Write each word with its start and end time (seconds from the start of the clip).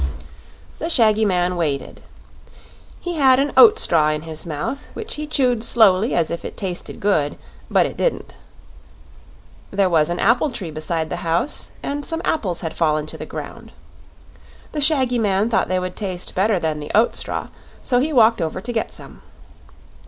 The 0.79 0.89
shaggy 0.89 1.25
man 1.25 1.55
waited. 1.55 2.01
He 2.99 3.17
had 3.17 3.37
an 3.37 3.51
oat 3.55 3.77
straw 3.77 4.09
in 4.09 4.23
his 4.23 4.47
mouth, 4.47 4.87
which 4.95 5.13
he 5.13 5.27
chewed 5.27 5.63
slowly 5.63 6.15
as 6.15 6.31
if 6.31 6.43
it 6.43 6.57
tasted 6.57 6.99
good; 6.99 7.37
but 7.69 7.85
it 7.85 7.97
didn't. 7.97 8.35
There 9.69 9.91
was 9.91 10.09
an 10.09 10.19
apple 10.19 10.49
tree 10.49 10.71
beside 10.71 11.11
the 11.11 11.17
house, 11.17 11.69
and 11.83 12.03
some 12.03 12.23
apples 12.25 12.61
had 12.61 12.75
fallen 12.75 13.05
to 13.05 13.17
the 13.19 13.27
ground. 13.27 13.73
The 14.71 14.81
shaggy 14.81 15.19
man 15.19 15.51
thought 15.51 15.67
they 15.69 15.77
would 15.79 15.95
taste 15.95 16.33
better 16.33 16.57
than 16.57 16.79
the 16.79 16.89
oat 16.95 17.13
straw, 17.15 17.49
so 17.83 17.99
he 17.99 18.11
walked 18.11 18.41
over 18.41 18.59
to 18.59 18.73
get 18.73 18.95
some. 18.95 19.21